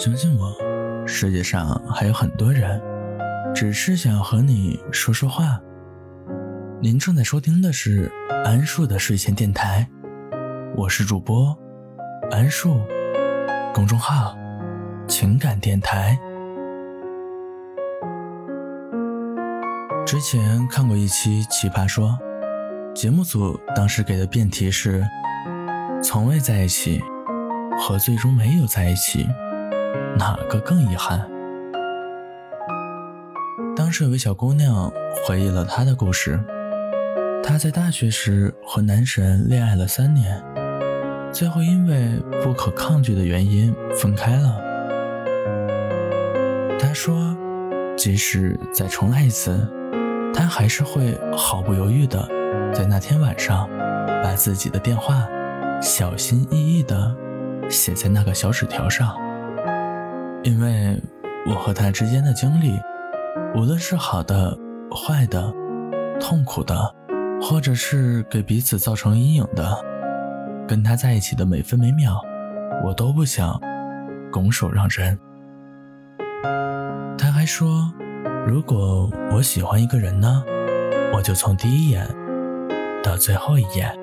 [0.00, 0.56] 相信我，
[1.06, 2.80] 世界上还有很多人，
[3.54, 5.60] 只是想和你说说话。
[6.80, 8.10] 您正在收听的是
[8.42, 9.86] 安树的睡前电台，
[10.74, 11.54] 我是主播
[12.30, 12.80] 安树，
[13.74, 14.34] 公众号
[15.06, 16.18] 情感电台。
[20.06, 22.18] 之前看过一期《奇葩说》，
[22.94, 25.04] 节目组当时给的辩题是：
[26.02, 27.02] 从未在一起
[27.78, 29.28] 和最终没有在一起。
[30.16, 31.28] 哪个更遗憾？
[33.76, 34.92] 当时有位小姑娘
[35.26, 36.38] 回忆了她的故事。
[37.42, 40.42] 她在大学时和男神恋爱了三年，
[41.32, 44.60] 最后因为不可抗拒的原因分开了。
[46.78, 47.34] 她说，
[47.96, 49.66] 即使再重来一次，
[50.34, 52.28] 她还是会毫不犹豫的
[52.74, 53.68] 在那天晚上
[54.22, 55.26] 把自己的电话
[55.80, 57.16] 小心翼翼的
[57.68, 59.16] 写在那个小纸条上。
[60.42, 60.98] 因为
[61.46, 62.80] 我和他之间的经历，
[63.54, 64.56] 无论是好的、
[64.90, 65.52] 坏的、
[66.18, 66.94] 痛苦的，
[67.42, 69.76] 或者是给彼此造成阴影的，
[70.66, 72.20] 跟他在一起的每分每秒，
[72.84, 73.60] 我都不想
[74.32, 75.18] 拱手让人。
[77.18, 77.92] 他还说，
[78.46, 80.42] 如果我喜欢一个人呢，
[81.12, 82.06] 我就从第一眼
[83.02, 83.94] 到最后一眼，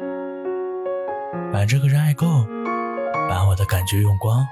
[1.51, 2.45] 把这个人爱够，
[3.27, 4.45] 把我的感觉用光。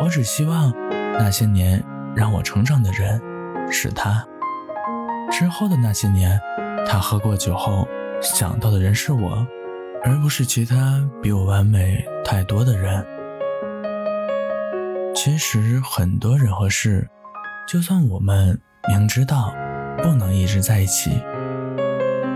[0.00, 0.72] 我只希望。
[1.16, 1.80] 那些年
[2.16, 3.22] 让我成长的人
[3.70, 4.26] 是他，
[5.30, 6.40] 之后的那些年，
[6.84, 7.86] 他喝过酒后
[8.20, 9.46] 想到的人是我，
[10.02, 13.06] 而不是其他比我完美太多的人。
[15.14, 17.08] 其实很多人和事，
[17.68, 19.54] 就算我们明知道
[19.98, 21.22] 不能一直在一起，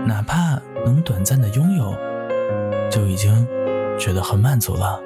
[0.05, 1.93] 哪怕能短暂的拥有，
[2.89, 3.45] 就已经
[3.99, 5.01] 觉得很满足了。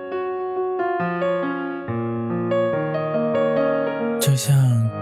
[4.25, 4.55] 就像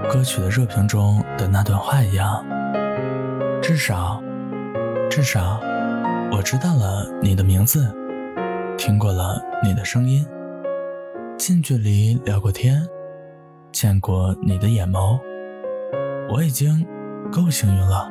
[0.09, 2.43] 歌曲的热评中的那段话一样，
[3.61, 4.19] 至少，
[5.11, 5.61] 至少，
[6.31, 7.85] 我知道了你的名字，
[8.79, 10.25] 听过了你的声音，
[11.37, 12.81] 近距离聊过天，
[13.71, 15.19] 见过你的眼眸，
[16.27, 16.83] 我已经
[17.31, 18.09] 够幸运了。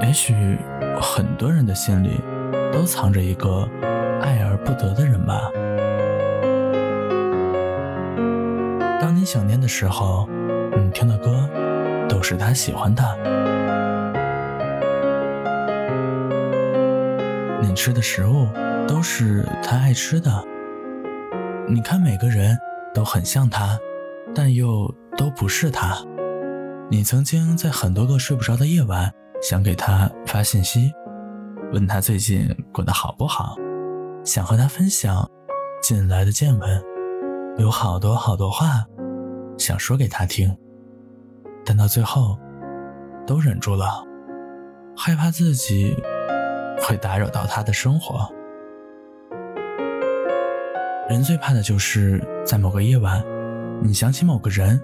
[0.00, 0.58] 也许
[0.98, 2.18] 很多人的心里
[2.72, 3.68] 都藏着一个
[4.22, 5.50] 爱而不得的人吧。
[9.00, 10.28] 当你想念的时候，
[10.76, 11.48] 你听的歌
[12.06, 13.02] 都是他喜欢的；
[17.62, 18.46] 你吃的食物
[18.86, 20.30] 都是他爱吃的。
[21.66, 22.58] 你看每个人
[22.92, 23.78] 都很像他，
[24.34, 25.96] 但又都不是他。
[26.90, 29.10] 你曾经在很多个睡不着的夜晚，
[29.40, 30.92] 想给他发信息，
[31.72, 33.56] 问他最近过得好不好，
[34.24, 35.26] 想和他分享
[35.82, 36.89] 近来的见闻。
[37.60, 38.86] 有好多好多话
[39.58, 40.56] 想说给他听，
[41.62, 42.38] 但到最后
[43.26, 44.02] 都忍住了，
[44.96, 45.94] 害怕自己
[46.80, 48.26] 会打扰到他的生活。
[51.10, 53.22] 人最怕的就是在某个夜晚，
[53.82, 54.80] 你想起某个人，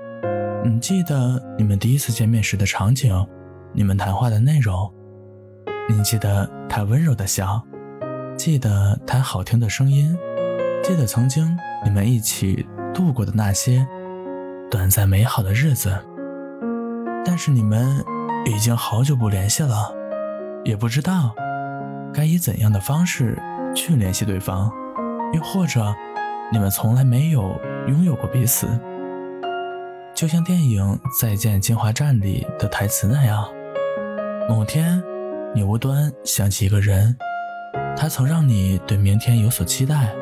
[0.63, 3.27] 你记得你们第一次见面时的场景，
[3.73, 4.93] 你们谈话的内容，
[5.89, 7.63] 你记得他温柔的笑，
[8.37, 10.15] 记得他好听的声音，
[10.83, 11.57] 记得曾经。
[11.87, 13.87] 你们一起度过的那些
[14.69, 15.97] 短暂美好的日子，
[17.25, 18.05] 但是你们
[18.45, 19.95] 已经好久不联系了，
[20.65, 21.33] 也不知道
[22.13, 23.41] 该以怎样的方式
[23.73, 24.69] 去联系对方，
[25.33, 25.95] 又或者
[26.51, 28.67] 你们从来没有拥有过彼此，
[30.13, 30.83] 就像电影
[31.21, 33.47] 《再见金华站》里的台词那样，
[34.49, 35.01] 某天
[35.55, 37.17] 你无端想起一个人，
[37.97, 40.13] 他曾让你对明天有所期待。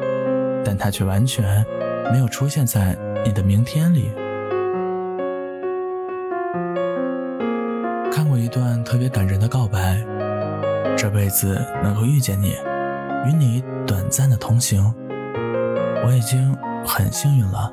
[0.64, 1.64] 但他却完全
[2.12, 4.10] 没有出现在你的明天里。
[8.10, 10.02] 看过一段特别感人的告白，
[10.96, 12.56] 这辈子能够遇见你，
[13.26, 14.94] 与你短暂的同行，
[16.06, 16.56] 我已经
[16.86, 17.70] 很幸运了。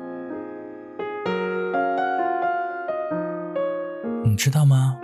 [4.24, 4.96] 你知道吗？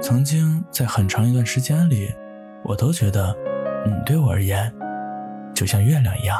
[0.00, 2.14] 曾经在很长一段时间里，
[2.62, 3.34] 我都觉得
[3.84, 4.72] 你对我而言，
[5.54, 6.38] 就像月亮一样。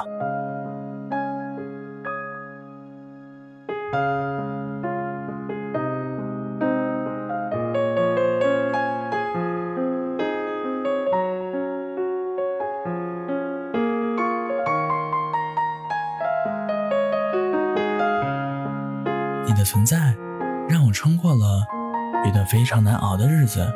[19.67, 20.17] 存在，
[20.69, 21.67] 让我撑过了
[22.27, 23.67] 一段非常难熬的日子。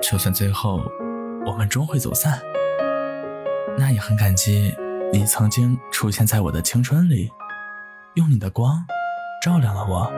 [0.00, 0.80] 就算最后
[1.44, 2.40] 我们终会走散，
[3.76, 4.72] 那也很感激
[5.12, 7.32] 你曾经出现在我的青春里，
[8.14, 8.84] 用你的光
[9.42, 10.10] 照亮了我，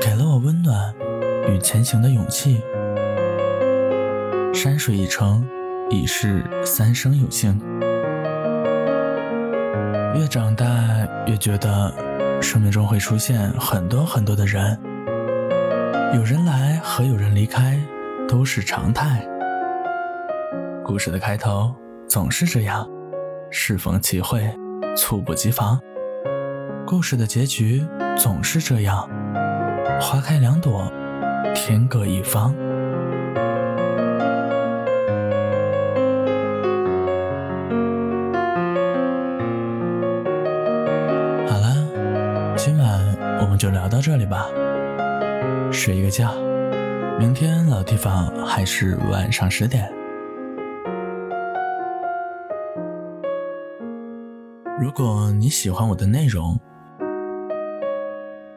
[0.00, 0.94] 给了我温暖
[1.48, 2.62] 与前行的勇气。
[4.54, 5.44] 山水一程，
[5.90, 7.60] 已是三生有幸。
[10.14, 10.66] 越长大，
[11.26, 11.92] 越觉得
[12.42, 14.76] 生命中会出现很多很多的人，
[16.14, 17.78] 有人来和有人离开
[18.28, 19.24] 都是常态。
[20.84, 21.72] 故事的开头
[22.08, 22.88] 总是这样，
[23.50, 24.52] 适逢其会，
[24.96, 25.78] 猝不及防；
[26.84, 27.86] 故事的结局
[28.16, 29.08] 总是这样，
[30.00, 30.90] 花开两朵，
[31.54, 32.52] 天各一方。
[43.60, 44.46] 就聊到这里吧，
[45.70, 46.32] 睡一个觉，
[47.18, 49.86] 明天老地方还是晚上十点。
[54.80, 56.58] 如果你喜欢我的内容，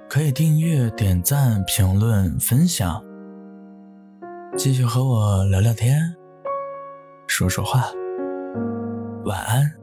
[0.08, 3.04] 可以订阅、点赞、评论、分享，
[4.56, 6.00] 继续和我聊聊天，
[7.28, 7.90] 说说话。
[9.26, 9.83] 晚安。